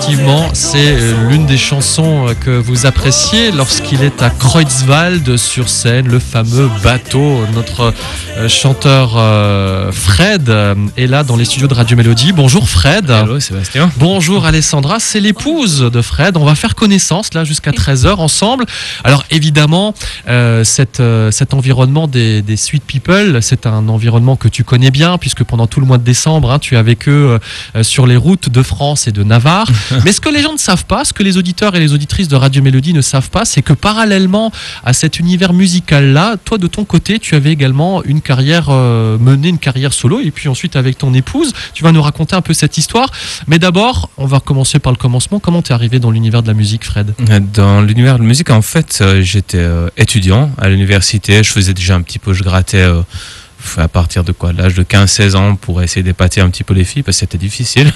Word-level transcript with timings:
effectivement, 0.00 0.48
c'est 0.54 0.94
euh, 0.94 1.28
l'une 1.28 1.44
des 1.44 1.58
chansons 1.58 2.28
euh, 2.28 2.34
que 2.34 2.50
vous 2.50 2.86
appréciez 2.86 3.50
lorsqu'il 3.50 4.02
est 4.02 4.22
à 4.22 4.30
Kreuzwald 4.30 5.36
sur 5.36 5.68
scène, 5.68 6.08
le 6.08 6.18
fameux 6.18 6.70
bateau. 6.82 7.44
Notre 7.54 7.92
euh, 8.38 8.48
chanteur 8.48 9.10
Fred 9.92 10.50
est 10.96 11.06
là 11.06 11.22
dans 11.22 11.36
les 11.36 11.44
studios 11.44 11.68
de 11.68 11.74
Radio 11.74 11.98
Mélodie. 11.98 12.32
Bonjour 12.32 12.66
Fred. 12.68 13.06
Bonjour 13.08 13.42
Sébastien. 13.42 13.90
Bonjour 13.98 14.46
Alessandra, 14.46 15.00
c'est 15.00 15.20
l'épouse 15.20 15.80
de 15.80 16.00
Fred. 16.00 16.38
On 16.38 16.44
va 16.46 16.54
faire 16.54 16.74
connaissance 16.74 17.34
là 17.34 17.44
jusqu'à 17.44 17.72
13h 17.72 18.14
ensemble. 18.16 18.64
Alors 19.04 19.24
évidemment, 19.30 19.94
cet 20.62 21.00
environnement 21.52 22.06
des, 22.06 22.42
Sweet 22.56 22.84
People, 22.84 23.42
c'est 23.42 23.66
un 23.66 23.88
environnement 23.88 24.36
que 24.36 24.48
tu 24.48 24.64
connais 24.64 24.90
bien 24.90 25.18
puisque 25.18 25.44
pendant 25.44 25.66
tout 25.66 25.80
le 25.80 25.86
mois 25.86 25.98
de 25.98 26.04
décembre, 26.04 26.50
hein, 26.52 26.58
tu 26.58 26.76
es 26.76 26.78
avec 26.78 27.08
eux 27.08 27.38
sur 27.82 28.06
les 28.06 28.16
routes 28.16 28.48
de 28.48 28.62
France 28.62 29.06
et 29.06 29.12
de 29.12 29.22
Navarre. 29.22 29.68
Mais 30.04 30.12
ce 30.12 30.20
que 30.20 30.28
les 30.28 30.42
gens 30.42 30.52
ne 30.52 30.58
savent 30.58 30.84
pas, 30.84 31.04
ce 31.04 31.12
que 31.12 31.22
les 31.22 31.36
auditeurs 31.36 31.74
et 31.74 31.80
les 31.80 31.92
auditrices 31.92 32.28
de 32.28 32.36
Radio 32.36 32.62
Mélodie 32.62 32.94
ne 32.94 33.00
savent 33.00 33.30
pas, 33.30 33.44
c'est 33.44 33.62
que 33.62 33.72
parallèlement 33.72 34.52
à 34.84 34.92
cet 34.92 35.18
univers 35.18 35.52
musical-là, 35.52 36.36
toi 36.44 36.58
de 36.58 36.66
ton 36.66 36.84
côté, 36.84 37.18
tu 37.18 37.34
avais 37.34 37.52
également 37.52 38.02
une 38.04 38.20
carrière 38.20 38.68
euh, 38.70 39.18
menée, 39.18 39.48
une 39.48 39.58
carrière 39.58 39.92
solo, 39.92 40.20
et 40.20 40.30
puis 40.30 40.48
ensuite 40.48 40.76
avec 40.76 40.98
ton 40.98 41.14
épouse, 41.14 41.52
tu 41.74 41.82
vas 41.84 41.92
nous 41.92 42.02
raconter 42.02 42.36
un 42.36 42.42
peu 42.42 42.54
cette 42.54 42.78
histoire. 42.78 43.10
Mais 43.46 43.58
d'abord, 43.58 44.10
on 44.16 44.26
va 44.26 44.40
commencer 44.40 44.78
par 44.78 44.92
le 44.92 44.98
commencement. 44.98 45.40
Comment 45.40 45.62
t'es 45.62 45.72
arrivé 45.72 45.98
dans 45.98 46.10
l'univers 46.10 46.42
de 46.42 46.48
la 46.48 46.54
musique, 46.54 46.84
Fred? 46.84 47.14
Dans 47.54 47.80
l'univers 47.80 48.16
de 48.16 48.22
la 48.22 48.28
musique, 48.28 48.50
en 48.50 48.62
fait, 48.62 48.98
euh, 49.00 49.22
j'étais 49.22 49.58
euh, 49.58 49.88
étudiant 49.96 50.50
à 50.58 50.68
l'université. 50.68 51.42
Je 51.42 51.50
faisais 51.50 51.74
déjà 51.74 51.94
un 51.94 52.02
petit 52.02 52.18
peu, 52.18 52.32
je 52.32 52.42
grattais 52.42 52.86
à 53.76 53.88
partir 53.88 54.24
de 54.24 54.32
quoi 54.32 54.52
L'âge 54.52 54.74
de 54.74 54.82
15-16 54.82 55.36
ans 55.36 55.56
pour 55.56 55.82
essayer 55.82 56.02
d'épater 56.02 56.40
un 56.40 56.48
petit 56.50 56.64
peu 56.64 56.74
les 56.74 56.84
filles 56.84 57.02
parce 57.02 57.16
que 57.16 57.20
c'était 57.20 57.38
difficile. 57.38 57.92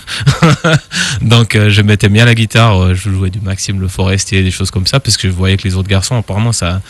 Donc 1.20 1.54
euh, 1.54 1.70
je 1.70 1.82
mettais 1.82 2.08
bien 2.08 2.24
la 2.24 2.34
guitare, 2.34 2.80
euh, 2.80 2.94
je 2.94 3.10
jouais 3.10 3.30
du 3.30 3.40
Maxime 3.40 3.80
Le 3.80 3.88
Forestier, 3.88 4.42
des 4.42 4.50
choses 4.50 4.70
comme 4.70 4.86
ça 4.86 5.00
parce 5.00 5.16
que 5.16 5.28
je 5.28 5.32
voyais 5.32 5.56
que 5.56 5.66
les 5.66 5.76
autres 5.76 5.88
garçons 5.88 6.16
apparemment 6.16 6.52
ça 6.52 6.80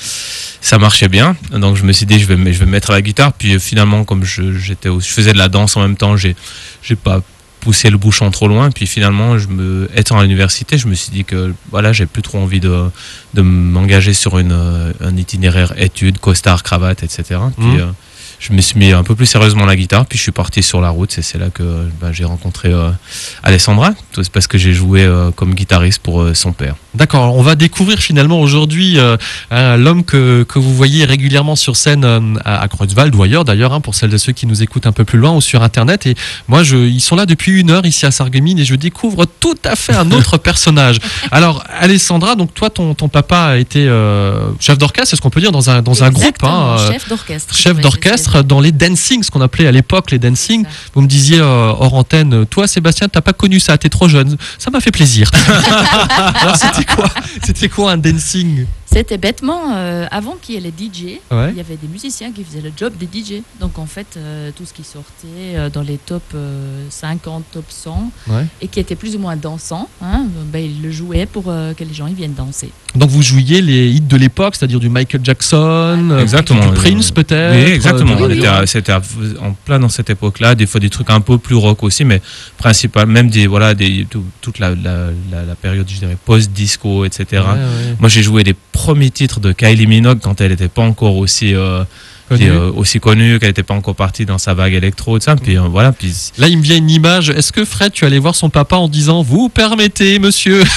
ça 0.61 0.78
marchait 0.78 1.08
bien. 1.08 1.36
Donc 1.52 1.77
je 1.77 1.84
me 1.84 1.92
suis 1.92 2.06
dit 2.06 2.19
je 2.19 2.27
vais 2.27 2.52
je 2.52 2.58
vais 2.58 2.67
mettre 2.67 2.92
la 2.92 3.02
guitare 3.02 3.33
puis 3.33 3.55
euh, 3.55 3.58
finalement 3.58 4.05
comme 4.05 4.25
je 4.25 4.52
j'étais 4.58 4.89
je 4.89 5.06
faisais 5.06 5.33
de 5.33 5.39
la 5.39 5.48
danse 5.48 5.77
en 5.77 5.83
même 5.83 5.97
temps, 5.97 6.17
j'ai 6.17 6.36
j'ai 6.83 6.97
pas 6.97 7.20
poussé 7.61 7.89
le 7.89 7.97
bouchon 7.97 8.30
trop 8.30 8.47
loin 8.47 8.70
puis 8.70 8.86
finalement 8.86 9.39
je 9.39 9.48
me 9.48 9.89
étant 9.97 10.19
à 10.19 10.22
l'université, 10.22 10.77
je 10.77 10.86
me 10.86 10.95
suis 10.95 11.11
dit 11.11 11.25
que 11.25 11.55
voilà, 11.70 11.92
j'ai 11.92 12.06
plus 12.06 12.22
trop 12.22 12.39
envie 12.39 12.61
de 12.61 12.91
de 13.33 13.42
m'engager 13.42 14.14
sur 14.14 14.39
une 14.39 14.52
un 15.00 15.17
itinéraire 15.17 15.72
études, 15.80 16.19
costard, 16.19 16.62
cravate, 16.62 17.02
etc. 17.02 17.41
Puis 17.56 17.67
mmh 17.67 17.95
je 18.38 18.52
me 18.52 18.60
suis 18.60 18.78
mis 18.78 18.92
un 18.92 19.02
peu 19.02 19.14
plus 19.14 19.27
sérieusement 19.27 19.64
à 19.64 19.66
la 19.66 19.77
guitare, 19.77 20.06
puis 20.06 20.18
je 20.18 20.22
suis 20.22 20.32
parti 20.32 20.62
sur 20.62 20.80
la 20.80 20.90
route. 20.90 21.16
Et 21.18 21.22
c'est 21.22 21.38
là 21.38 21.50
que 21.50 21.62
bah, 22.00 22.08
j'ai 22.12 22.24
rencontré 22.24 22.70
euh, 22.72 22.90
Alessandra, 23.42 23.92
c'est 24.14 24.30
parce 24.30 24.46
que 24.46 24.58
j'ai 24.58 24.72
joué 24.72 25.02
euh, 25.02 25.30
comme 25.30 25.54
guitariste 25.54 26.00
pour 26.02 26.22
euh, 26.22 26.34
son 26.34 26.52
père. 26.52 26.77
D'accord, 26.94 27.34
on 27.34 27.42
va 27.42 27.55
découvrir 27.55 27.98
finalement 27.98 28.40
aujourd'hui 28.40 28.98
l'homme 29.50 30.05
que, 30.05 30.44
que, 30.44 30.58
vous 30.60 30.74
voyez 30.74 31.05
régulièrement 31.05 31.56
sur 31.56 31.77
scène 31.77 32.05
à, 32.44 32.60
à 32.60 32.68
Kreuzwald 32.68 33.12
ou 33.14 33.22
ailleurs 33.22 33.44
d'ailleurs, 33.44 33.72
hein, 33.72 33.80
pour 33.80 33.96
celles 33.96 34.10
de 34.10 34.16
ceux 34.16 34.32
qui 34.32 34.46
nous 34.46 34.62
écoutent 34.62 34.86
un 34.86 34.92
peu 34.92 35.05
plus 35.05 35.18
loin 35.18 35.32
ou 35.34 35.40
sur 35.40 35.62
Internet. 35.62 36.06
Et 36.06 36.14
moi, 36.46 36.62
je, 36.62 36.77
ils 36.77 37.00
sont 37.00 37.16
là 37.16 37.27
depuis 37.27 37.60
une 37.60 37.70
heure 37.70 37.84
ici 37.84 38.06
à 38.06 38.12
Sarreguemines 38.12 38.60
et 38.60 38.64
je 38.64 38.77
découvre 38.77 39.27
tout 39.40 39.58
à 39.64 39.74
fait 39.74 39.94
un 39.94 40.12
autre 40.12 40.36
personnage. 40.50 40.98
Alors, 41.32 41.64
Alessandra, 41.80 42.36
donc 42.36 42.55
toi, 42.55 42.70
ton, 42.70 42.94
ton 42.94 43.08
papa 43.08 43.38
a 43.38 43.56
été 43.56 43.86
chef 44.60 44.78
d'orchestre, 44.78 45.10
c'est 45.10 45.16
ce 45.16 45.20
qu'on 45.20 45.30
peut 45.30 45.40
dire 45.40 45.52
dans 45.52 45.70
un, 45.70 45.82
dans 45.82 46.05
un 46.05 46.10
groupe. 46.10 46.42
Hein, 46.44 46.77
chef 46.92 47.08
d'orchestre. 47.08 47.55
Chef 47.55 47.80
d'orchestre 47.80 48.23
dans 48.44 48.61
les 48.61 48.72
dancing, 48.72 49.22
ce 49.22 49.30
qu'on 49.30 49.41
appelait 49.41 49.67
à 49.67 49.72
l'époque 49.72 50.11
les 50.11 50.19
dancing. 50.19 50.64
Vous 50.94 51.03
me 51.03 51.06
disiez 51.06 51.39
euh, 51.41 51.44
hors 51.44 51.94
antenne, 51.94 52.46
toi 52.46 52.67
Sébastien, 52.67 53.08
t'as 53.08 53.20
pas 53.20 53.33
connu 53.33 53.61
ça, 53.61 53.79
t'es 53.79 53.89
trop 53.89 54.08
jeune. 54.08 54.36
Ça 54.58 54.70
m'a 54.70 54.80
fait 54.80 54.90
plaisir. 54.90 55.30
c'était 56.55 56.85
quoi 56.85 57.08
C'était 57.45 57.68
quoi 57.68 57.92
un 57.92 57.96
dancing? 57.96 58.67
C'était 58.94 59.18
bêtement, 59.18 59.74
euh, 59.74 60.06
avant 60.12 60.36
qu'il 60.40 60.55
y 60.55 60.58
ait 60.58 60.60
les 60.60 60.68
DJ, 60.68 61.18
il 61.32 61.56
y 61.56 61.60
avait 61.60 61.77
des 61.77 61.88
musiciens 61.90 62.30
qui 62.30 62.44
faisaient 62.44 62.60
le 62.60 62.70
job 62.77 62.92
des 62.96 63.06
DJ. 63.06 63.42
Donc 63.58 63.80
en 63.80 63.86
fait, 63.86 64.06
euh, 64.16 64.52
tout 64.56 64.64
ce 64.64 64.72
qui 64.72 64.84
sortait 64.84 65.56
euh, 65.56 65.68
dans 65.68 65.82
les 65.82 65.98
top 65.98 66.22
50, 66.90 67.42
top 67.50 67.64
100, 67.68 68.12
et 68.62 68.68
qui 68.68 68.78
était 68.78 68.94
plus 68.94 69.16
ou 69.16 69.18
moins 69.18 69.34
dansant, 69.34 69.88
hein, 70.00 70.27
ben, 70.52 70.64
ils 70.64 70.80
le 70.80 70.92
jouaient 70.92 71.27
pour 71.27 71.44
que 71.44 71.82
les 71.84 71.92
gens 71.92 72.06
ils 72.06 72.14
viennent 72.14 72.34
danser. 72.34 72.70
Donc 72.94 73.10
vous 73.10 73.22
jouiez 73.22 73.60
les 73.60 73.90
hits 73.90 74.00
de 74.00 74.16
l'époque, 74.16 74.55
c'est-à-dire 74.55 74.78
du 74.78 74.88
Michael 74.88 75.22
Jackson, 75.24 76.16
exactement, 76.20 76.68
du 76.68 76.74
Prince 76.74 77.11
peut-être 77.11 77.56
Oui, 77.56 77.72
exactement. 77.72 78.16
C'était 78.66 78.92
en 78.92 79.55
plein 79.64 79.80
dans 79.80 79.88
cette 79.88 80.11
époque-là, 80.11 80.55
des 80.55 80.66
fois 80.66 80.78
des 80.78 80.90
trucs 80.90 81.11
un 81.11 81.20
peu 81.20 81.38
plus 81.38 81.56
rock 81.56 81.82
aussi, 81.82 82.05
mais 82.05 82.22
principalement 82.58 83.14
même 83.14 83.28
des, 83.28 83.48
voilà, 83.48 83.74
des, 83.74 84.06
toute 84.40 84.58
la, 84.61 84.74
période, 85.61 85.88
je 85.88 85.98
dirais, 85.98 86.16
post-disco, 86.24 87.05
etc. 87.05 87.42
Moi 87.98 88.08
j'ai 88.08 88.22
joué 88.22 88.44
des 88.44 88.55
premier 88.74 89.11
titre 89.11 89.39
de 89.39 89.52
Kylie 89.52 89.86
Minogue 89.86 90.18
quand 90.20 90.40
elle 90.40 90.51
n'était 90.51 90.68
pas 90.68 90.83
encore 90.83 91.17
aussi 91.17 91.55
euh, 91.55 91.85
connue. 92.29 92.51
Euh, 92.51 92.73
aussi 92.73 92.98
connue, 92.98 93.39
qu'elle 93.39 93.51
n'était 93.51 93.62
pas 93.62 93.74
encore 93.74 93.95
partie 93.95 94.27
dans 94.27 94.36
sa 94.36 94.52
vague 94.52 94.74
électro, 94.74 95.20
ça. 95.20 95.36
Puis 95.36 95.57
euh, 95.57 95.62
voilà. 95.62 95.92
Puis 95.92 96.12
là, 96.39 96.48
il 96.48 96.58
me 96.58 96.62
vient 96.62 96.77
une 96.77 96.90
image. 96.90 97.30
Est-ce 97.30 97.52
que 97.52 97.64
Fred, 97.64 97.92
tu 97.92 98.05
allais 98.05 98.18
voir 98.18 98.35
son 98.35 98.51
papa 98.51 98.74
en 98.74 98.89
disant 98.89 99.23
"Vous 99.23 99.48
permettez, 99.48 100.18
monsieur? 100.18 100.62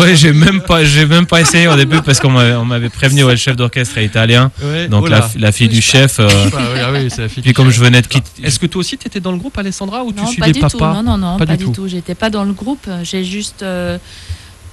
Oui, 0.00 0.16
j'ai 0.16 0.32
même 0.32 0.60
pas, 0.60 0.84
j'ai 0.84 1.06
même 1.06 1.26
pas 1.26 1.40
essayé 1.40 1.68
au 1.68 1.76
début 1.76 2.00
parce 2.02 2.20
qu'on 2.20 2.30
m'avait 2.30 2.88
prévenu, 2.90 3.24
ouais, 3.24 3.32
le 3.32 3.36
chef 3.36 3.56
d'orchestre 3.56 3.98
est 3.98 4.04
italien, 4.04 4.50
donc 4.90 5.08
la, 5.08 5.52
fille 5.52 5.68
du 5.68 5.80
chef. 5.80 6.20
Ah 6.58 7.28
fille 7.28 7.42
puis 7.42 7.52
comme 7.52 7.70
je 7.70 7.80
venais 7.80 8.02
de 8.02 8.06
quitter. 8.06 8.28
Est-ce 8.42 8.58
que 8.58 8.66
toi 8.66 8.80
aussi, 8.80 8.98
tu 8.98 9.06
étais 9.06 9.20
dans 9.20 9.32
le 9.32 9.38
groupe, 9.38 9.56
Alessandra, 9.56 10.02
ou 10.04 10.12
non, 10.12 10.24
tu 10.24 10.34
suivais 10.34 10.52
papa 10.52 10.92
Non, 10.94 11.02
non, 11.02 11.18
non, 11.18 11.38
pas, 11.38 11.56
du 11.56 11.70
tout. 11.70 11.88
J'étais 11.88 12.14
pas 12.14 12.30
dans 12.30 12.44
le 12.44 12.52
groupe. 12.52 12.86
J'ai 13.02 13.24
juste 13.24 13.64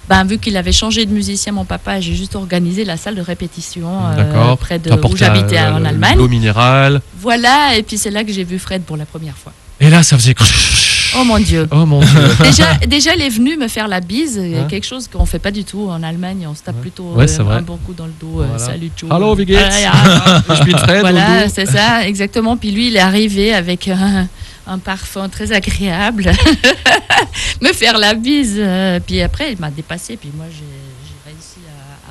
ben, 0.10 0.24
vu 0.24 0.38
qu'il 0.38 0.56
avait 0.58 0.72
changé 0.72 1.06
de 1.06 1.12
musicien, 1.12 1.52
mon 1.52 1.66
papa, 1.66 2.00
j'ai 2.00 2.14
juste 2.14 2.36
organisé 2.36 2.86
la 2.86 2.98
salle 2.98 3.16
de 3.16 3.22
répétition 3.22 3.88
euh, 4.18 4.56
près 4.56 4.78
de 4.80 4.92
où 4.92 5.18
j'habitais 5.18 5.60
en 5.60 5.84
Allemagne. 5.84 6.18
L'eau 6.18 6.28
minérale. 6.28 7.02
Voilà, 7.20 7.76
et 7.76 7.84
puis 7.84 7.98
c'est 7.98 8.12
là 8.12 8.24
que 8.24 8.32
j'ai 8.32 8.44
vu 8.44 8.60
Fred 8.60 8.84
pour 8.84 8.98
la 8.98 9.06
première 9.06 9.36
fois. 9.36 9.54
Et 9.80 9.90
là, 9.90 10.04
ça 10.04 10.18
faisait. 10.18 10.36
Oh 11.18 11.24
mon 11.24 11.40
Dieu. 11.40 11.68
Oh 11.72 11.86
mon 11.86 12.02
Dieu. 12.02 12.20
déjà, 12.44 12.74
déjà, 12.88 13.14
elle 13.14 13.22
est 13.22 13.30
venue 13.30 13.58
me 13.58 13.68
faire 13.68 13.88
la 13.88 14.02
bise, 14.02 14.38
hein? 14.38 14.68
quelque 14.70 14.86
chose 14.86 15.08
qu'on 15.08 15.26
fait 15.26 15.40
pas 15.40 15.52
du 15.52 15.64
tout 15.64 15.88
en 15.90 16.04
Allemagne. 16.04 16.46
On 16.50 16.54
se 16.54 16.62
tape 16.62 16.80
plutôt 16.82 17.14
ouais, 17.14 17.26
euh, 17.40 17.50
un 17.50 17.62
bon 17.62 17.78
coup 17.78 17.94
dans 17.94 18.06
le 18.06 18.14
dos. 18.20 18.42
Euh, 18.42 18.58
salut, 18.58 18.92
Joe. 18.96 19.10
Hello, 19.12 19.36
wie 19.36 19.46
geht's? 19.46 19.76
Je 20.50 20.56
suis 20.56 20.72
Fred. 20.74 21.02
Voilà, 21.02 21.48
c'est 21.50 21.66
ça, 21.66 22.06
exactement. 22.06 22.58
Puis 22.58 22.72
lui, 22.72 22.88
il 22.88 22.96
est 22.96 23.00
arrivé 23.00 23.54
avec 23.54 23.88
un 23.88 24.28
parfum 24.80 25.30
très 25.30 25.52
agréable, 25.52 26.32
me 27.62 27.72
faire 27.74 27.98
la 27.98 28.14
bise. 28.14 28.58
Euh, 28.58 29.00
puis 29.00 29.22
après, 29.22 29.54
il 29.54 29.60
m'a 29.60 29.70
dépassé, 29.70 30.18
puis 30.18 30.32
moi, 30.36 30.46
j'ai 30.50 31.05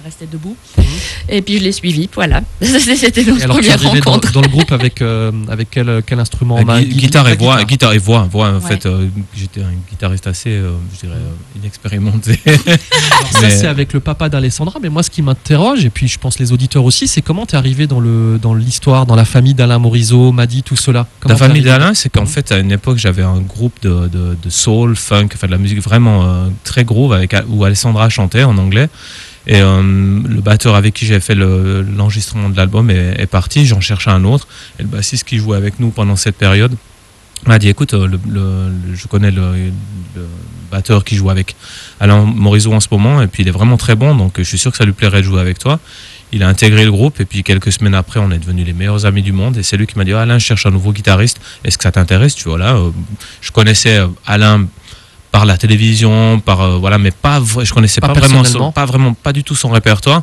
rester 0.05 0.27
debout. 0.31 0.57
Mhm. 0.77 0.85
Et 1.31 1.43
puis 1.43 1.59
je 1.59 1.65
l'ai 1.65 1.73
suivi, 1.73 2.09
voilà. 2.15 2.43
C'était 2.61 3.25
notre 3.25 3.47
première 3.47 3.81
rencontre. 3.83 4.33
Dans, 4.33 4.41
dans, 4.41 4.47
le 4.47 4.53
groupe 4.53 4.71
avec, 4.71 5.01
euh, 5.01 5.33
avec 5.49 5.69
quel, 5.71 6.03
quel 6.07 6.21
instrument 6.21 6.63
Guitare 6.63 7.29
et 7.29 7.37
voix? 7.37 7.65
Guitare 7.65 7.95
et 7.95 7.99
voix. 7.99 8.29
voix 8.31 8.53
en 8.53 8.61
fait, 8.61 8.85
euh, 8.85 9.09
j'étais 9.35 9.63
un 9.63 9.73
guitariste 9.91 10.27
assez, 10.27 10.61
je 10.95 11.07
dirais, 11.07 11.21
inexpérimenté. 11.57 12.39
ça, 13.31 13.51
c'est 13.51 13.67
avec 13.67 13.93
le 13.95 14.01
papa 14.01 14.29
d'Alessandra. 14.29 14.79
Mais 14.83 14.91
moi, 14.91 15.03
ce 15.03 15.11
qui 15.11 15.23
m'interroge, 15.23 15.85
et 15.85 15.91
puis 15.91 16.07
je 16.07 16.19
pense 16.19 16.39
les 16.39 16.53
auditeurs 16.53 16.85
aussi, 16.85 17.09
c'est 17.09 17.23
comment 17.23 17.47
tu 17.47 17.55
es 17.55 17.59
arrivé 17.59 17.87
dans 17.87 18.01
l'histoire, 18.55 19.07
dans, 19.07 19.15
dans 19.15 19.17
la 19.17 19.25
famille 19.25 19.55
d'Alain 19.55 19.79
Morisot, 19.79 20.33
Madi, 20.33 20.63
tout 20.63 20.77
cela? 20.77 21.07
La 21.27 21.37
famille 21.37 21.63
d'Alain, 21.63 21.95
c'est 21.95 22.11
qu'en 22.11 22.27
fait, 22.27 22.53
à 22.53 22.59
une 22.59 22.73
époque, 22.73 22.99
j'avais 22.99 23.23
un 23.23 23.41
groupe 23.41 23.75
de, 23.83 24.09
de, 24.09 24.37
de, 24.41 24.51
soul, 24.51 24.97
funk, 24.97 25.29
enfin 25.35 25.47
de 25.47 25.53
la 25.53 25.59
musique 25.59 25.81
vraiment 25.81 26.47
très 26.65 26.85
groove, 26.85 27.13
avec, 27.15 27.35
où 27.49 27.65
Alessandra 27.65 28.11
chantait 28.11 28.45
en 28.45 28.59
anglais. 28.59 28.89
Et 29.47 29.61
euh, 29.61 29.83
le 29.83 30.41
batteur 30.41 30.75
avec 30.75 30.95
qui 30.95 31.07
j'ai 31.07 31.21
fait 31.21 31.35
l'enregistrement 31.35 32.49
de 32.49 32.57
l'album 32.57 32.91
est, 32.91 33.27
parti, 33.27 33.67
j'en 33.67 33.81
cherchais 33.81 34.11
un 34.11 34.25
autre. 34.25 34.49
Et 34.79 34.83
le 34.83 34.89
bassiste 34.89 35.25
qui 35.25 35.39
jouait 35.39 35.57
avec 35.57 35.81
nous 35.81 35.91
pendant 35.91 36.17
cette 36.17 36.37
période 36.37 36.77
m'a 37.47 37.59
dit 37.59 37.69
écoute, 37.69 37.93
euh, 37.93 38.09
je 38.95 39.07
connais 39.07 39.31
le, 39.31 39.71
batteur 40.71 41.05
qui 41.05 41.15
joue 41.15 41.31
avec 41.31 41.55
Alain 42.01 42.25
Morisot 42.25 42.73
en 42.73 42.81
ce 42.81 42.89
moment, 42.91 43.21
et 43.23 43.27
puis 43.27 43.43
il 43.43 43.49
est 43.49 43.53
vraiment 43.53 43.77
très 43.77 43.95
bon, 43.95 44.15
donc 44.15 44.35
je 44.39 44.43
suis 44.43 44.59
sûr 44.59 44.73
que 44.73 44.77
ça 44.77 44.85
lui 44.85 44.93
plairait 44.93 45.21
de 45.21 45.27
jouer 45.27 45.41
avec 45.41 45.59
toi. 45.59 45.79
Il 46.33 46.43
a 46.43 46.49
intégré 46.49 46.85
le 46.85 46.91
groupe, 46.91 47.21
et 47.21 47.25
puis 47.25 47.45
quelques 47.45 47.71
semaines 47.71 47.95
après, 47.95 48.19
on 48.19 48.31
est 48.33 48.39
devenus 48.39 48.67
les 48.67 48.73
meilleurs 48.73 49.07
amis 49.07 49.23
du 49.23 49.31
monde. 49.31 49.57
Et 49.57 49.63
c'est 49.63 49.77
lui 49.77 49.87
qui 49.87 49.97
m'a 49.97 50.05
dit 50.05 50.13
Alain, 50.13 50.39
je 50.39 50.45
cherche 50.45 50.67
un 50.67 50.71
nouveau 50.71 50.93
guitariste, 50.93 51.41
est-ce 51.65 51.79
que 51.79 51.85
ça 51.85 51.93
t'intéresse? 51.93 52.35
Tu 52.35 52.49
vois 52.49 52.59
là, 52.59 52.75
euh, 52.77 52.91
je 53.41 53.53
connaissais 53.53 54.01
Alain 54.27 54.67
par 55.35 55.47
la 55.47 55.59
télévision, 55.59 56.39
par 56.39 56.61
euh, 56.61 56.77
voilà, 56.77 56.97
mais 56.97 57.11
pas, 57.11 57.43
je 57.61 57.73
connaissais 57.75 58.01
pas, 58.01 58.13
vraiment, 58.13 58.71
pas 58.71 58.85
vraiment, 58.85 59.15
pas 59.15 59.33
du 59.33 59.43
tout 59.43 59.57
son 59.57 59.71
répertoire. 59.71 60.23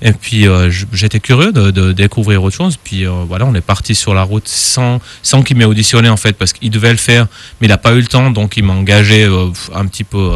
Et 0.00 0.12
puis 0.12 0.46
euh, 0.46 0.70
j'étais 0.92 1.18
curieux 1.18 1.50
de, 1.50 1.90
découvrir 1.90 2.44
autre 2.44 2.54
chose. 2.54 2.76
Puis 2.76 3.04
euh, 3.04 3.10
voilà, 3.26 3.44
on 3.44 3.56
est 3.56 3.60
parti 3.60 3.96
sur 3.96 4.14
la 4.14 4.22
route 4.22 4.46
sans, 4.46 5.00
sans 5.24 5.42
qu'il 5.42 5.56
m'ait 5.56 5.64
auditionné 5.64 6.08
en 6.08 6.16
fait, 6.16 6.34
parce 6.34 6.52
qu'il 6.52 6.70
devait 6.70 6.92
le 6.92 6.96
faire, 6.96 7.26
mais 7.60 7.66
il 7.66 7.70
n'a 7.70 7.76
pas 7.76 7.90
eu 7.90 8.00
le 8.00 8.06
temps, 8.06 8.30
donc 8.30 8.56
il 8.56 8.62
m'a 8.62 8.74
engagé 8.74 9.28
un 9.74 9.86
petit 9.86 10.04
peu, 10.04 10.30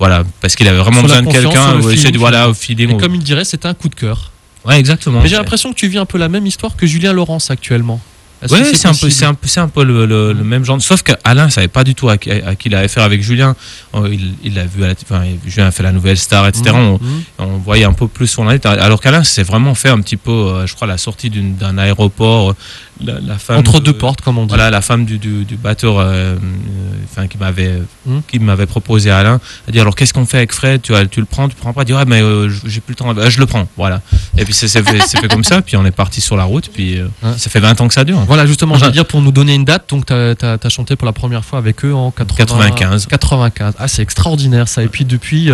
voilà, 0.00 0.24
parce 0.40 0.56
qu'il 0.56 0.66
avait 0.66 0.78
vraiment 0.78 1.02
besoin 1.02 1.22
de 1.22 1.30
quelqu'un. 1.30 1.78
Voilà, 2.18 2.48
au 2.48 2.54
feeling. 2.54 2.96
Et 2.96 2.96
comme 2.96 3.14
il 3.14 3.22
dirait, 3.22 3.44
c'était 3.44 3.68
un 3.68 3.74
coup 3.74 3.88
de 3.88 3.94
cœur. 3.94 4.32
Ouais, 4.64 4.80
exactement. 4.80 5.20
Mais 5.22 5.28
j'ai 5.28 5.36
l'impression 5.36 5.70
que 5.72 5.78
tu 5.78 5.86
vis 5.86 5.98
un 5.98 6.06
peu 6.06 6.18
la 6.18 6.28
même 6.28 6.44
histoire 6.44 6.74
que 6.74 6.88
Julien 6.88 7.12
Laurence 7.12 7.52
actuellement. 7.52 8.00
Oui, 8.48 8.60
c'est 8.74 8.88
un, 8.88 8.94
peu, 8.94 9.10
c'est 9.10 9.26
un, 9.26 9.62
un 9.62 9.68
peu 9.68 9.84
le, 9.84 10.06
le, 10.06 10.34
même 10.34 10.64
genre. 10.64 10.80
Sauf 10.80 11.02
qu'Alain 11.02 11.50
savait 11.50 11.68
pas 11.68 11.84
du 11.84 11.94
tout 11.94 12.08
à, 12.08 12.16
qui 12.16 12.30
il 12.30 12.74
avait 12.74 12.86
affaire 12.86 13.02
avec 13.04 13.22
Julien. 13.22 13.54
Il, 13.94 14.34
il 14.42 14.58
a 14.58 14.64
vu, 14.64 14.82
enfin, 15.02 15.24
Julien 15.46 15.66
a 15.66 15.70
fait 15.70 15.82
la 15.82 15.92
nouvelle 15.92 16.16
star, 16.16 16.46
etc. 16.48 16.70
Mmh, 16.70 16.76
on, 16.76 16.94
mmh. 16.94 17.22
on, 17.38 17.58
voyait 17.58 17.84
un 17.84 17.92
peu 17.92 18.08
plus 18.08 18.26
son 18.26 18.48
Alors 18.48 19.00
qu'Alain 19.00 19.24
s'est 19.24 19.42
vraiment 19.42 19.74
fait 19.74 19.90
un 19.90 20.00
petit 20.00 20.16
peu, 20.16 20.30
euh, 20.30 20.66
je 20.66 20.74
crois, 20.74 20.86
la 20.86 20.96
sortie 20.96 21.30
d'un 21.30 21.76
aéroport 21.76 22.54
la, 23.02 23.38
femme 23.38 23.58
entre 23.58 23.80
deux 23.80 23.92
portes 23.92 24.20
comme 24.20 24.38
on 24.38 24.44
dit. 24.46 24.48
Voilà 24.48 24.70
la 24.70 24.80
femme 24.80 25.04
du, 25.04 25.18
du, 25.18 25.44
du 25.44 25.56
batteur 25.56 25.98
euh, 25.98 26.04
euh, 26.10 26.36
enfin 27.04 27.26
qui 27.26 27.38
m'avait 27.38 27.80
hmm. 28.06 28.20
qui 28.28 28.38
m'avait 28.38 28.66
proposé 28.66 29.10
Alain 29.10 29.40
a 29.68 29.72
dit 29.72 29.80
alors 29.80 29.94
qu'est-ce 29.94 30.12
qu'on 30.12 30.26
fait 30.26 30.38
avec 30.38 30.52
Fred? 30.52 30.82
Tu, 30.82 30.92
tu 31.10 31.20
le 31.20 31.26
prends 31.26 31.48
tu 31.48 31.56
le 31.56 31.60
prends 31.60 31.72
pas? 31.72 31.84
Dit 31.84 31.92
ouais 31.92 32.04
mais 32.06 32.22
euh, 32.22 32.48
j'ai 32.64 32.80
plus 32.80 32.92
le 32.92 32.96
temps. 32.96 33.14
Je 33.28 33.38
le 33.38 33.46
prends. 33.46 33.66
Voilà. 33.76 34.00
Et 34.36 34.44
puis 34.44 34.54
c'est 34.54 34.68
fait, 34.68 35.00
fait, 35.00 35.28
comme 35.28 35.44
ça. 35.44 35.62
Puis 35.62 35.76
on 35.76 35.84
est 35.84 35.90
parti 35.90 36.20
sur 36.20 36.36
la 36.36 36.44
route. 36.44 36.70
Puis 36.72 36.98
ça 37.22 37.50
fait 37.50 37.60
20 37.60 37.80
ans 37.80 37.88
que 37.88 37.94
ça 37.94 38.04
dure. 38.04 38.20
Voilà 38.26 38.46
justement 38.46 38.76
je 38.76 38.86
dire 38.90 39.06
pour 39.06 39.22
nous 39.22 39.32
donner 39.32 39.54
une 39.54 39.64
date 39.64 39.88
donc 39.90 40.06
tu 40.06 40.12
as, 40.12 40.68
chanté 40.68 40.96
pour 40.96 41.06
la 41.06 41.12
première 41.12 41.44
fois 41.44 41.58
avec 41.58 41.84
eux 41.84 41.94
en 41.94 42.10
95 42.10 43.06
95 43.06 43.74
ah 43.78 43.88
c'est 43.88 44.02
extraordinaire 44.02 44.68
ça. 44.68 44.82
Et 44.82 44.88
puis 44.88 45.04
depuis 45.04 45.50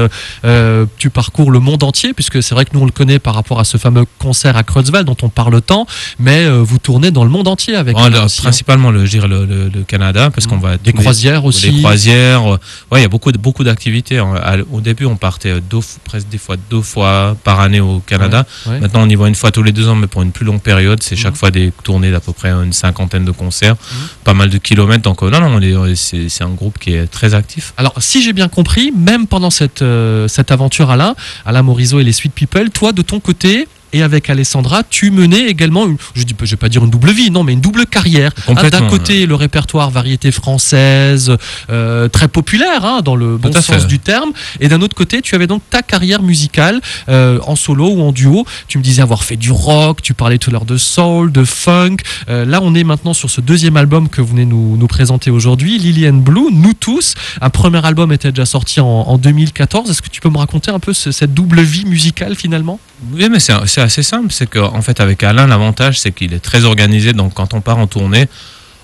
tu 0.98 1.10
parcours 1.10 1.50
le 1.50 1.60
monde 1.60 1.82
entier 1.82 2.12
puisque 2.12 2.42
c'est 2.42 2.54
vrai 2.54 2.64
que 2.64 2.70
nous 2.74 2.80
on 2.80 2.86
le 2.86 2.92
connaît 2.92 3.18
par 3.18 3.34
rapport 3.34 3.60
à 3.60 3.64
ce 3.64 3.76
fameux 3.76 4.04
concert 4.18 4.56
à 4.56 4.62
Creutzwald 4.62 5.06
dont 5.06 5.16
on 5.22 5.28
parle 5.28 5.60
tant 5.62 5.86
mais 6.18 6.48
vous 6.48 6.78
tournez 6.78 7.10
dans 7.10 7.24
le 7.24 7.30
monde 7.30 7.35
entier 7.42 7.74
avec 7.76 7.96
principalement 7.96 8.90
le, 8.90 9.04
le, 9.04 9.68
le, 9.72 9.82
Canada 9.84 10.30
parce 10.30 10.46
qu'on 10.46 10.58
va 10.58 10.76
des 10.76 10.92
croisières 10.92 11.44
aussi 11.44 11.70
des 11.70 11.78
croisières 11.78 12.54
euh, 12.54 12.58
ouais 12.90 13.00
il 13.00 13.02
y 13.02 13.04
a 13.04 13.08
beaucoup 13.08 13.30
beaucoup 13.32 13.64
d'activités 13.64 14.18
hein. 14.18 14.34
au 14.72 14.80
début 14.80 15.04
on 15.04 15.16
partait 15.16 15.60
deux, 15.60 15.80
presque 16.04 16.28
des 16.28 16.38
fois 16.38 16.56
deux 16.70 16.82
fois 16.82 17.36
par 17.44 17.60
année 17.60 17.80
au 17.80 18.00
Canada 18.00 18.44
maintenant 18.66 19.02
on 19.02 19.08
y 19.08 19.14
va 19.14 19.28
une 19.28 19.34
fois 19.34 19.50
tous 19.50 19.62
les 19.62 19.72
deux 19.72 19.88
ans 19.88 19.94
mais 19.94 20.06
pour 20.06 20.22
une 20.22 20.32
plus 20.32 20.44
longue 20.44 20.60
période 20.60 21.02
c'est 21.02 21.16
chaque 21.16 21.32
mhm. 21.32 21.38
fois 21.38 21.50
des 21.50 21.72
tournées 21.82 22.10
d'à 22.10 22.20
peu 22.20 22.32
près 22.32 22.50
une 22.50 22.72
cinquantaine 22.72 23.24
de 23.24 23.32
concerts 23.32 23.74
mhm. 23.74 24.08
pas 24.24 24.34
mal 24.34 24.50
de 24.50 24.58
kilomètres 24.58 25.02
donc 25.02 25.22
euh, 25.22 25.30
non 25.30 25.40
non 25.40 25.92
c'est 25.94 26.44
un 26.44 26.50
groupe 26.50 26.78
qui 26.78 26.94
est 26.94 27.06
très 27.06 27.34
actif 27.34 27.72
alors 27.76 27.94
si 27.98 28.22
j'ai 28.22 28.32
bien 28.32 28.48
compris 28.48 28.92
même 28.96 29.26
pendant 29.26 29.50
cette 29.50 29.82
euh, 29.82 30.28
cette 30.28 30.50
aventure 30.50 30.90
Alain 30.90 31.14
Alain 31.44 31.62
Morisot 31.62 32.00
et 32.00 32.04
les 32.04 32.12
Sweet 32.12 32.32
People 32.32 32.70
toi 32.70 32.92
de 32.92 33.02
ton 33.02 33.20
côté 33.20 33.66
et 33.92 34.02
avec 34.02 34.28
Alessandra, 34.30 34.82
tu 34.88 35.10
menais 35.10 35.46
également, 35.46 35.86
une, 35.86 35.96
je 36.14 36.22
ne 36.22 36.46
vais 36.46 36.56
pas 36.56 36.68
dire 36.68 36.84
une 36.84 36.90
double 36.90 37.12
vie, 37.12 37.30
non, 37.30 37.44
mais 37.44 37.52
une 37.52 37.60
double 37.60 37.86
carrière. 37.86 38.32
Ah, 38.54 38.68
d'un 38.70 38.88
côté, 38.88 39.26
le 39.26 39.34
répertoire 39.34 39.90
variété 39.90 40.32
française, 40.32 41.36
euh, 41.70 42.08
très 42.08 42.28
populaire, 42.28 42.84
hein, 42.84 43.00
dans 43.02 43.16
le 43.16 43.36
bon 43.36 43.52
sens 43.52 43.86
du 43.86 43.98
terme, 43.98 44.32
et 44.60 44.68
d'un 44.68 44.82
autre 44.82 44.94
côté, 44.94 45.22
tu 45.22 45.34
avais 45.34 45.46
donc 45.46 45.62
ta 45.70 45.82
carrière 45.82 46.22
musicale 46.22 46.80
euh, 47.08 47.38
en 47.46 47.56
solo 47.56 47.88
ou 47.88 48.02
en 48.02 48.12
duo. 48.12 48.44
Tu 48.68 48.78
me 48.78 48.82
disais 48.82 49.02
avoir 49.02 49.24
fait 49.24 49.36
du 49.36 49.52
rock, 49.52 50.02
tu 50.02 50.14
parlais 50.14 50.38
tout 50.38 50.50
à 50.50 50.52
l'heure 50.52 50.64
de 50.64 50.76
soul, 50.76 51.32
de 51.32 51.44
funk. 51.44 51.96
Euh, 52.28 52.44
là, 52.44 52.60
on 52.62 52.74
est 52.74 52.84
maintenant 52.84 53.14
sur 53.14 53.30
ce 53.30 53.40
deuxième 53.40 53.76
album 53.76 54.08
que 54.08 54.20
vous 54.20 54.28
venez 54.28 54.46
nous, 54.46 54.76
nous 54.76 54.86
présenter 54.86 55.30
aujourd'hui, 55.30 55.78
Lillian 55.78 56.14
Blue, 56.14 56.48
Nous 56.52 56.74
tous. 56.74 57.14
Un 57.40 57.50
premier 57.50 57.84
album 57.84 58.12
était 58.12 58.30
déjà 58.30 58.46
sorti 58.46 58.80
en, 58.80 58.86
en 58.86 59.18
2014. 59.18 59.90
Est-ce 59.90 60.02
que 60.02 60.08
tu 60.08 60.20
peux 60.20 60.30
me 60.30 60.38
raconter 60.38 60.70
un 60.70 60.80
peu 60.80 60.92
cette 60.92 61.34
double 61.34 61.60
vie 61.60 61.84
musicale 61.84 62.34
finalement? 62.34 62.80
Oui, 63.12 63.28
mais 63.30 63.40
c'est 63.40 63.80
assez 63.80 64.02
simple. 64.02 64.28
C'est 64.30 64.48
qu'en 64.48 64.80
fait, 64.82 65.00
avec 65.00 65.22
Alain, 65.22 65.46
l'avantage, 65.46 66.00
c'est 66.00 66.12
qu'il 66.12 66.32
est 66.32 66.40
très 66.40 66.64
organisé. 66.64 67.12
Donc, 67.12 67.34
quand 67.34 67.54
on 67.54 67.60
part 67.60 67.78
en 67.78 67.86
tournée, 67.86 68.28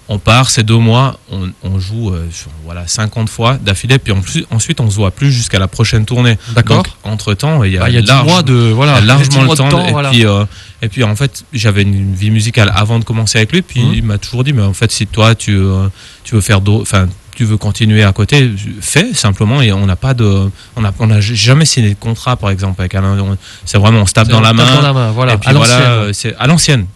on 0.09 0.19
part, 0.19 0.51
c'est 0.51 0.63
deux 0.63 0.77
mois, 0.77 1.19
on, 1.31 1.79
joue 1.79 2.11
euh, 2.11 2.29
voilà, 2.65 2.87
50 2.87 3.31
fois 3.31 3.57
d'affilée, 3.57 3.99
puis 3.99 4.13
en 4.13 4.21
plus, 4.21 4.45
ensuite 4.51 4.81
on 4.81 4.91
se 4.91 4.97
voit 4.97 5.11
plus 5.11 5.33
jusqu'à 5.33 5.59
la 5.59 5.69
prochaine 5.69 6.05
tournée. 6.05 6.37
D'accord. 6.55 6.85
Entre 7.05 7.35
temps, 7.35 7.63
il 7.65 7.73
y 7.73 7.79
a, 7.79 7.81
bah, 7.81 7.89
il 7.89 8.05
y 8.05 8.11
a 8.11 8.23
mois 8.23 8.43
de 8.43 8.53
voilà, 8.53 9.01
largement 9.01 9.43
le 9.43 9.57
temps. 9.57 9.89
et, 9.89 10.11
puis, 10.11 10.27
euh, 10.27 10.45
et 10.83 10.89
puis 10.89 11.05
en 11.05 11.17
fait, 11.17 11.45
j'avais 11.53 11.83
une 11.83 12.15
vie 12.15 12.31
musicale 12.31 12.71
avant 12.75 12.99
de 12.99 13.05
commencer 13.05 13.39
avec 13.39 13.53
lui, 13.53 13.63
puis 13.63 13.81
mmh. 13.81 13.95
il 13.95 14.03
m'a 14.03 14.19
toujours 14.19 14.45
dit, 14.45 14.53
mais 14.53 14.63
en 14.63 14.75
fait, 14.75 14.91
si 14.91 15.07
toi 15.07 15.35
tu, 15.35 15.57
euh, 15.57 15.89
tu 16.25 16.35
veux 16.35 16.41
faire 16.41 16.61
d'autres, 16.61 16.83
enfin 16.83 17.07
tu 17.35 17.45
veux 17.45 17.57
continuer 17.57 18.03
à 18.03 18.13
côté, 18.13 18.51
fais 18.81 19.15
simplement 19.15 19.63
et 19.63 19.73
on 19.73 19.87
n'a 19.87 19.97
pas 19.97 20.15
de, 20.15 20.51
on 20.77 20.85
a, 20.85 20.93
on 20.99 21.11
a 21.11 21.21
jamais 21.21 21.65
signé 21.65 21.91
de 21.91 21.99
contrat 21.99 22.37
par 22.37 22.51
exemple 22.51 22.81
avec 22.81 22.95
Alain. 22.95 23.17
C'est 23.65 23.79
vraiment 23.79 24.01
on 24.01 24.07
se 24.07 24.13
tape 24.13 24.29
dans 24.29 24.41
la 24.41 24.53
main. 24.53 24.65
Dans 24.75 24.83
la 24.83 24.93
main 24.93 25.11
voilà. 25.11 25.35
Et 25.35 25.53
voilà, 25.53 26.13
c'est 26.13 26.35
à 26.37 26.47
l'ancienne. 26.47 26.87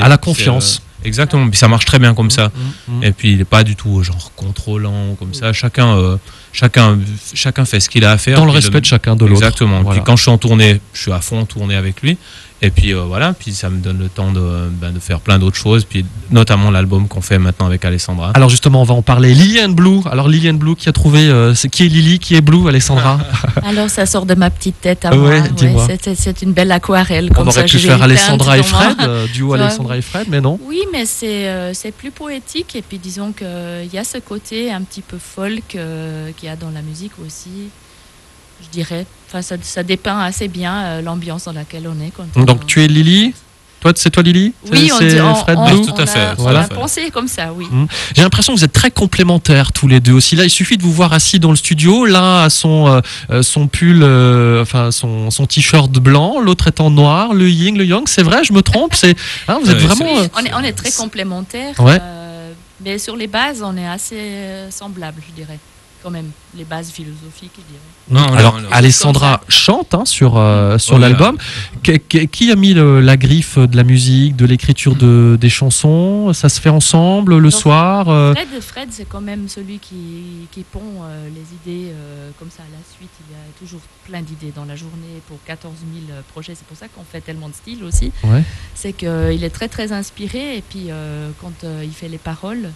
à 0.00 0.08
la 0.08 0.16
confiance. 0.16 0.82
Euh, 0.82 1.06
exactement. 1.06 1.48
Puis 1.48 1.58
ça 1.58 1.68
marche 1.68 1.84
très 1.84 1.98
bien 1.98 2.14
comme 2.14 2.30
ça. 2.30 2.48
Mm, 2.48 2.50
mm, 2.92 2.98
mm. 2.98 3.04
Et 3.04 3.12
puis 3.12 3.32
il 3.32 3.38
n'est 3.38 3.44
pas 3.44 3.64
du 3.64 3.76
tout 3.76 4.02
genre 4.02 4.32
contrôlant 4.36 5.14
comme 5.18 5.34
ça. 5.34 5.52
Chacun, 5.52 5.96
euh, 5.96 6.16
chacun, 6.52 6.98
chacun 7.34 7.64
fait 7.64 7.80
ce 7.80 7.88
qu'il 7.88 8.04
a 8.04 8.12
à 8.12 8.18
faire. 8.18 8.36
Dans 8.36 8.44
le 8.44 8.50
respect 8.50 8.80
de 8.80 8.86
chacun 8.86 9.16
de 9.16 9.24
l'autre. 9.24 9.42
Exactement. 9.42 9.84
Puis 9.84 10.00
quand 10.04 10.16
je 10.16 10.22
suis 10.22 10.30
en 10.30 10.38
tournée, 10.38 10.80
je 10.92 11.00
suis 11.00 11.12
à 11.12 11.20
fond 11.20 11.40
en 11.40 11.46
tournée 11.46 11.76
avec 11.76 12.02
lui. 12.02 12.16
Et 12.62 12.70
puis 12.70 12.92
euh, 12.92 13.04
voilà, 13.04 13.32
puis 13.32 13.54
ça 13.54 13.70
me 13.70 13.78
donne 13.78 13.98
le 13.98 14.10
temps 14.10 14.32
de, 14.32 14.68
ben, 14.70 14.92
de 14.92 14.98
faire 14.98 15.20
plein 15.20 15.38
d'autres 15.38 15.56
choses, 15.56 15.84
puis 15.84 16.04
notamment 16.30 16.70
l'album 16.70 17.08
qu'on 17.08 17.22
fait 17.22 17.38
maintenant 17.38 17.64
avec 17.64 17.86
Alessandra. 17.86 18.32
Alors 18.34 18.50
justement, 18.50 18.82
on 18.82 18.84
va 18.84 18.92
en 18.92 19.00
parler. 19.00 19.32
Lilian 19.32 19.70
Blue. 19.70 20.00
Alors 20.10 20.28
Lilian 20.28 20.54
Blue 20.54 20.76
qui 20.76 20.88
a 20.90 20.92
trouvé, 20.92 21.26
euh, 21.28 21.54
qui 21.54 21.84
est 21.84 21.88
Lily, 21.88 22.18
qui 22.18 22.34
est 22.34 22.42
Blue, 22.42 22.68
Alessandra? 22.68 23.18
Alors 23.64 23.88
ça 23.88 24.04
sort 24.04 24.26
de 24.26 24.34
ma 24.34 24.50
petite 24.50 24.78
tête 24.80 25.06
à 25.06 25.14
moi. 25.14 25.32
c'est 25.96 26.42
une 26.42 26.52
belle 26.52 26.70
aquarelle. 26.70 27.30
on 27.34 27.46
aurait 27.46 27.64
pu 27.64 27.78
faire 27.78 28.02
Alessandra 28.02 28.58
et 28.58 28.62
Fred, 28.62 28.96
euh, 29.00 29.26
duo 29.32 29.54
Alessandra 29.54 29.96
et 29.96 30.02
Fred, 30.02 30.26
mais 30.28 30.42
non. 30.42 30.58
Oui, 30.62 30.82
mais 30.92 31.06
c'est 31.06 31.94
plus 31.96 32.10
poétique 32.10 32.76
et 32.76 32.82
puis 32.82 32.98
disons 32.98 33.32
qu'il 33.32 33.90
y 33.90 33.98
a 33.98 34.04
ce 34.04 34.18
côté 34.18 34.70
un 34.70 34.82
petit 34.82 35.02
peu 35.02 35.16
folk 35.18 35.78
qu'il 36.40 36.48
y 36.48 36.52
a 36.52 36.56
dans 36.56 36.70
la 36.70 36.82
musique 36.82 37.12
aussi 37.24 37.70
je 38.62 38.68
dirais. 38.68 39.06
Enfin, 39.28 39.42
ça, 39.42 39.56
ça 39.62 39.82
dépeint 39.82 40.20
assez 40.20 40.48
bien 40.48 40.74
euh, 40.74 41.02
l'ambiance 41.02 41.44
dans 41.44 41.52
laquelle 41.52 41.88
on 41.88 42.04
est. 42.04 42.10
Quand 42.10 42.44
Donc, 42.44 42.66
tu 42.66 42.82
es 42.82 42.88
Lily 42.88 43.34
toi, 43.80 43.92
c'est 43.96 44.10
toi 44.10 44.22
Lily 44.22 44.52
Oui, 44.70 44.90
on, 44.92 44.98
dit, 44.98 45.16
Fred 45.16 45.56
on, 45.56 45.82
tout 45.82 45.94
à 45.96 46.04
fait. 46.04 46.34
On 46.36 46.46
a 46.48 46.64
pensé 46.64 47.10
comme 47.10 47.28
ça, 47.28 47.50
oui. 47.54 47.64
Mmh. 47.70 47.86
J'ai 48.14 48.20
l'impression 48.20 48.52
que 48.52 48.58
vous 48.58 48.64
êtes 48.66 48.74
très 48.74 48.90
complémentaires 48.90 49.72
tous 49.72 49.88
les 49.88 50.00
deux 50.00 50.12
aussi. 50.12 50.36
Là, 50.36 50.44
il 50.44 50.50
suffit 50.50 50.76
de 50.76 50.82
vous 50.82 50.92
voir 50.92 51.14
assis 51.14 51.38
dans 51.40 51.48
le 51.48 51.56
studio. 51.56 52.04
L'un 52.04 52.42
a 52.42 52.50
son 52.50 52.88
euh, 52.88 53.00
euh, 53.30 53.42
son 53.42 53.68
pull, 53.68 54.04
enfin 54.60 54.90
son, 54.90 55.30
son 55.30 55.46
t-shirt 55.46 55.90
blanc, 55.92 56.40
l'autre 56.40 56.66
est 56.66 56.78
en 56.78 56.90
noir. 56.90 57.32
Le 57.32 57.48
yin, 57.48 57.78
le 57.78 57.86
yang. 57.86 58.06
C'est 58.06 58.22
vrai, 58.22 58.44
je 58.44 58.52
me 58.52 58.60
trompe. 58.60 58.94
C'est 58.94 59.16
hein, 59.48 59.58
vous 59.64 59.70
êtes 59.70 59.78
vraiment. 59.78 60.28
on, 60.36 60.44
est, 60.44 60.52
on 60.52 60.62
est 60.62 60.74
très 60.74 60.92
complémentaires. 60.92 61.74
mais 62.84 62.98
sur 62.98 63.16
les 63.16 63.28
bases, 63.28 63.62
on 63.64 63.78
est 63.78 63.88
assez 63.88 64.68
semblables, 64.70 65.22
je 65.26 65.32
dirais 65.32 65.58
quand 66.02 66.10
même 66.10 66.30
les 66.56 66.64
bases 66.64 66.90
philosophiques. 66.90 67.52
Non, 68.10 68.32
alors, 68.32 68.58
Alessandra 68.72 69.40
chante 69.48 69.94
hein, 69.94 70.04
sur, 70.04 70.36
euh, 70.36 70.78
sur 70.78 70.98
l'album. 70.98 71.36
Qui, 71.82 72.50
a 72.50 72.56
mis 72.56 72.74
la 72.74 73.16
griffe 73.16 73.58
de 73.58 73.76
la 73.76 73.84
musique, 73.84 74.36
de 74.36 74.46
l'écriture 74.46 74.96
de, 74.96 75.36
des 75.40 75.48
chansons? 75.48 76.32
Ça 76.32 76.48
se 76.48 76.60
fait 76.60 76.70
ensemble 76.70 77.38
le 77.38 77.50
soir 77.50 78.08
euh? 78.08 78.34
Fred, 78.34 78.62
Fred 78.62 78.88
c'est 78.90 79.08
quand 79.08 79.20
même 79.20 79.48
celui 79.48 79.78
qui, 79.78 80.48
qui 80.50 80.62
pond 80.62 80.80
euh, 81.02 81.28
les 81.28 81.72
idées 81.72 81.92
comme 82.38 82.50
ça 82.50 82.62
à 82.62 82.70
la 82.72 82.82
suite. 82.96 83.10
Il 83.28 83.32
y 83.32 83.36
a 83.36 83.58
toujours 83.58 83.80
plein 84.06 84.22
d'idées 84.22 84.52
dans 84.54 84.64
la 84.64 84.76
journée 84.76 85.22
pour 85.28 85.38
14 85.46 85.74
000 86.08 86.18
projets. 86.32 86.54
C'est 86.54 86.66
pour 86.66 86.76
ça 86.76 86.86
qu'on 86.88 87.04
fait 87.04 87.20
tellement 87.20 87.48
de 87.48 87.54
styles 87.54 87.84
aussi. 87.84 88.12
C'est 88.74 88.92
qu'il 88.92 89.44
est 89.44 89.54
très 89.54 89.68
très 89.68 89.92
inspiré 89.92 90.56
et 90.56 90.62
puis 90.62 90.88
quand 91.40 91.66
il 91.82 91.92
fait 91.92 92.08
les 92.08 92.18
paroles, 92.18 92.70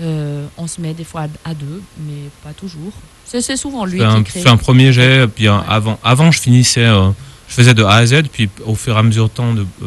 euh, 0.00 0.46
on 0.58 0.66
se 0.66 0.80
met 0.80 0.92
des 0.92 1.04
fois 1.04 1.26
à, 1.44 1.54
deux, 1.54 1.82
mais 2.06 2.28
pas 2.42 2.52
toujours. 2.52 2.92
C'est 3.24 3.56
souvent 3.56 3.84
lui 3.84 3.98
qui 3.98 4.24
crée. 4.24 4.40
fais 4.40 4.48
un 4.48 4.56
premier 4.56 4.92
jet, 4.92 5.26
puis 5.26 5.48
avant, 5.48 5.98
avant 6.04 6.30
je 6.30 6.40
finissais, 6.40 6.84
euh, 6.84 7.10
je 7.48 7.54
faisais 7.54 7.74
de 7.74 7.82
A 7.82 7.94
à 7.96 8.06
Z, 8.06 8.22
puis 8.32 8.48
au 8.64 8.74
fur 8.74 8.94
et 8.96 8.98
à 8.98 9.02
mesure 9.02 9.30
temps 9.30 9.54
de, 9.54 9.62
euh, 9.82 9.86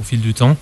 au 0.00 0.02
fil 0.02 0.20
du 0.20 0.34
temps, 0.34 0.56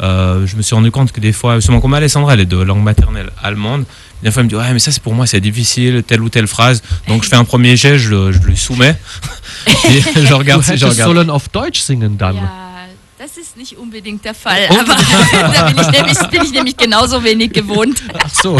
je 0.00 0.56
me 0.56 0.62
suis 0.62 0.74
rendu 0.74 0.90
compte 0.90 1.12
que 1.12 1.20
des 1.20 1.32
fois, 1.32 1.56
justement 1.56 1.80
comme 1.80 1.94
Alessandra, 1.94 2.34
elle 2.34 2.40
est 2.40 2.46
de 2.46 2.58
langue 2.58 2.82
maternelle 2.82 3.30
allemande, 3.42 3.84
des 4.22 4.30
fois 4.30 4.40
elle 4.40 4.46
me 4.46 4.50
dit 4.50 4.56
ouais 4.56 4.72
mais 4.72 4.78
ça 4.78 4.92
c'est 4.92 5.02
pour 5.02 5.14
moi 5.14 5.26
c'est 5.26 5.40
difficile 5.40 6.02
telle 6.02 6.20
ou 6.22 6.28
telle 6.28 6.46
phrase, 6.46 6.82
donc 7.08 7.22
je 7.24 7.28
fais 7.28 7.36
un 7.36 7.44
premier 7.44 7.76
jet, 7.76 7.98
je, 7.98 8.10
le, 8.10 8.32
je 8.32 8.38
lui 8.40 8.56
soumets, 8.56 8.98
et 9.66 10.00
je 10.24 10.34
regarde 10.34 10.62
si 10.62 10.76
je 10.76 10.86
regarde. 10.86 11.30
auf 11.30 11.50
Deutsch 11.52 11.80
singen 11.80 12.16
dann. 12.16 12.36
Das 13.18 13.38
ist 13.38 13.56
nicht 13.56 13.78
unbedingt 13.78 14.24
der 14.26 14.34
Fall, 14.34 14.68
oh. 14.70 14.74
aber 14.74 14.94
da 15.32 15.70
bin 15.70 15.78
ich, 15.78 15.88
nämlich, 15.88 16.18
bin 16.28 16.42
ich 16.42 16.52
nämlich 16.52 16.76
genauso 16.76 17.24
wenig 17.24 17.50
gewohnt. 17.52 18.02
Ach 18.22 18.28
so. 18.28 18.58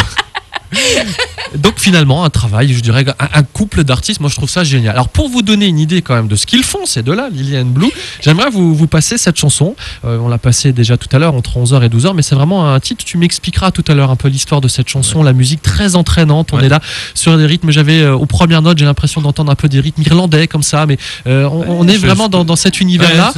Donc 1.56 1.74
finalement, 1.78 2.24
un 2.24 2.30
travail, 2.30 2.72
je 2.72 2.80
dirais, 2.80 3.04
un, 3.18 3.42
couple 3.42 3.84
d'artistes, 3.84 4.20
moi 4.20 4.28
je 4.28 4.36
trouve 4.36 4.50
ça 4.50 4.64
génial. 4.64 4.94
Alors 4.94 5.08
pour 5.08 5.28
vous 5.28 5.42
donner 5.42 5.66
une 5.66 5.78
idée 5.78 6.02
quand 6.02 6.14
même 6.14 6.28
de 6.28 6.36
ce 6.36 6.46
qu'ils 6.46 6.64
font, 6.64 6.84
c'est 6.84 7.02
de 7.02 7.12
là, 7.12 7.28
Lilian 7.30 7.64
Blue, 7.64 7.90
j'aimerais 8.20 8.50
vous, 8.50 8.74
vous 8.74 8.86
passer 8.86 9.18
cette 9.18 9.36
chanson. 9.36 9.74
Euh, 10.04 10.18
on 10.18 10.28
l'a 10.28 10.38
passée 10.38 10.72
déjà 10.72 10.96
tout 10.96 11.08
à 11.12 11.18
l'heure, 11.18 11.34
entre 11.34 11.58
11h 11.58 11.82
et 11.84 11.88
12h, 11.88 12.14
mais 12.14 12.22
c'est 12.22 12.34
vraiment 12.34 12.72
un 12.72 12.80
titre, 12.80 13.04
tu 13.04 13.18
m'expliqueras 13.18 13.70
tout 13.70 13.84
à 13.88 13.94
l'heure 13.94 14.10
un 14.10 14.16
peu 14.16 14.28
l'histoire 14.28 14.60
de 14.60 14.68
cette 14.68 14.88
chanson, 14.88 15.22
la 15.22 15.32
musique 15.32 15.62
très 15.62 15.96
entraînante, 15.96 16.52
on 16.52 16.60
est 16.60 16.68
là 16.68 16.80
sur 17.14 17.36
des 17.38 17.46
rythmes, 17.46 17.70
j'avais 17.70 18.02
euh, 18.02 18.14
aux 18.14 18.26
premières 18.26 18.62
notes, 18.62 18.78
j'ai 18.78 18.84
l'impression 18.84 19.20
d'entendre 19.20 19.50
un 19.50 19.56
peu 19.56 19.68
des 19.68 19.80
rythmes 19.80 20.02
irlandais 20.02 20.46
comme 20.46 20.62
ça, 20.62 20.86
mais 20.86 20.98
euh, 21.26 21.48
on, 21.48 21.86
est 21.88 21.96
vraiment 21.96 22.28
dans, 22.28 22.44
dans, 22.44 22.56
cet 22.56 22.80
univers-là. 22.80 23.32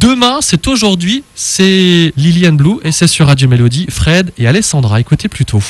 Demain, 0.00 0.38
c'est 0.40 0.66
aujourd'hui, 0.66 1.22
c'est 1.34 2.12
Lilian 2.16 2.52
Blue 2.52 2.78
et 2.84 2.92
c'est 2.92 3.06
sur 3.06 3.26
Radio 3.26 3.48
Mélodie, 3.48 3.86
Fred 3.90 4.32
et 4.38 4.46
Alessandra, 4.46 5.00
écoutez 5.00 5.28
plutôt. 5.28 5.62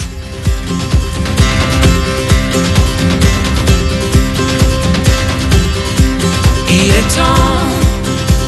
Il 6.82 6.90
est 6.90 7.08
temps 7.14 7.60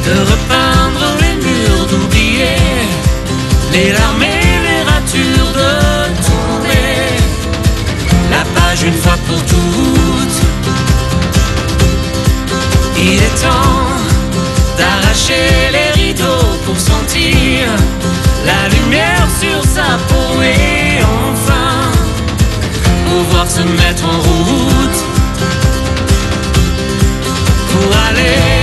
de 0.05 0.15
repeindre 0.31 1.05
les 1.21 1.35
murs, 1.45 1.85
d'oublier 1.89 2.57
les 3.71 3.91
larmes 3.91 4.23
et 4.23 4.55
les 4.67 4.81
ratures 4.91 5.51
de 5.61 5.71
tourner 6.25 6.97
la 8.31 8.43
page 8.55 8.83
une 8.83 8.93
fois 9.03 9.17
pour 9.27 9.39
toutes. 9.45 10.39
Il 12.97 13.21
est 13.21 13.41
temps 13.41 13.85
d'arracher 14.79 15.69
les 15.71 16.01
rideaux 16.01 16.49
pour 16.65 16.79
sentir 16.79 17.67
la 18.47 18.67
lumière 18.75 19.27
sur 19.39 19.61
sa 19.63 19.97
peau 20.09 20.41
et 20.41 21.03
enfin 21.29 21.91
pouvoir 23.09 23.47
se 23.47 23.61
mettre 23.61 24.05
en 24.05 24.19
route 24.21 25.12
pour 27.73 27.97
aller 27.97 28.23
plus 28.45 28.62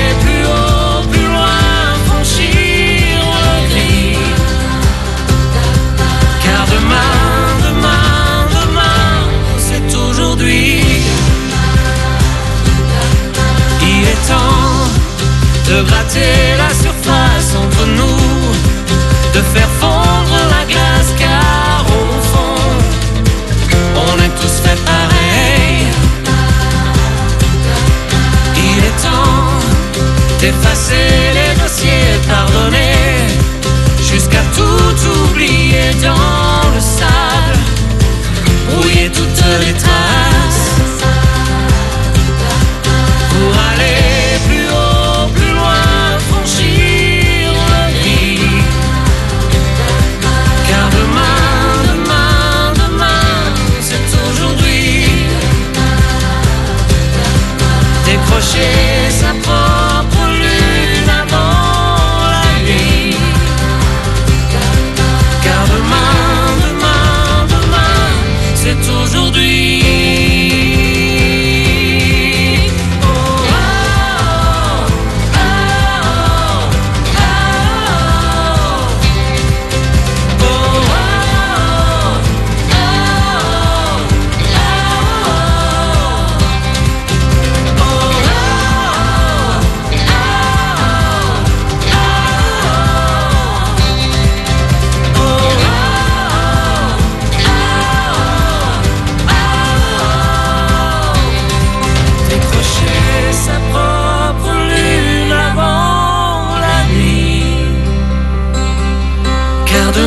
pushing 58.41 58.90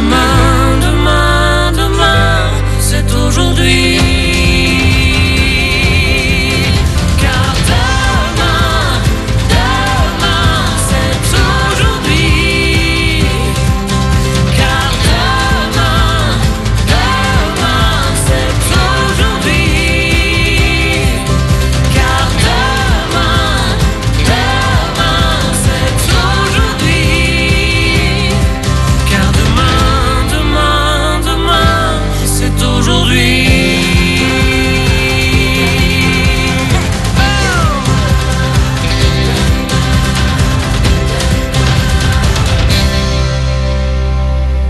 my 0.01 0.32